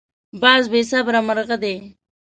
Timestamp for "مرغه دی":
1.27-1.75